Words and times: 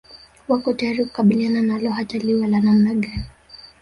Wako 0.47 0.73
tayari 0.73 1.05
kukabiliana 1.05 1.61
nalo 1.61 1.89
hata 1.89 2.17
liwe 2.17 2.47
la 2.47 2.59
namna 2.59 2.93
gani 2.93 3.25